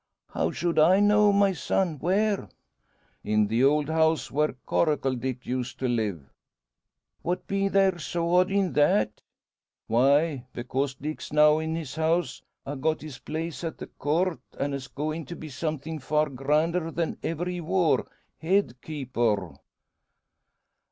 "How 0.29 0.49
should 0.49 0.79
I 0.79 0.99
know, 0.99 1.31
my 1.31 1.53
son? 1.53 1.99
Where?" 1.99 2.49
"In 3.23 3.45
the 3.45 3.63
old 3.63 3.87
house 3.87 4.31
where 4.31 4.55
Coracle 4.65 5.13
Dick 5.13 5.45
used 5.45 5.77
to 5.77 5.87
live!" 5.87 6.27
"What 7.21 7.45
be 7.45 7.67
there 7.67 7.99
so 7.99 8.37
odd 8.37 8.49
in 8.49 8.73
that?" 8.73 9.21
"Why, 9.85 10.47
because 10.53 10.95
Dick's 10.95 11.31
now 11.31 11.59
in 11.59 11.75
his 11.75 11.93
house; 11.93 12.41
ha' 12.65 12.73
got 12.79 13.01
his 13.03 13.19
place 13.19 13.63
at 13.63 13.77
the 13.77 13.85
Court, 13.85 14.39
an's 14.59 14.87
goin' 14.87 15.23
to 15.25 15.35
be 15.35 15.49
somethin' 15.49 15.99
far 15.99 16.29
grander 16.29 16.89
than 16.89 17.19
ever 17.21 17.45
he 17.45 17.61
wor 17.61 18.07
head 18.39 18.81
keeper." 18.81 19.53